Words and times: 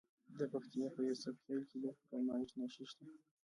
د 0.37 0.41
پکتیکا 0.51 0.87
په 0.95 1.01
یوسف 1.09 1.35
خیل 1.45 1.63
کې 1.69 1.77
د 1.83 1.85
کرومایټ 2.03 2.49
نښې 2.59 2.85
شته. 2.91 3.05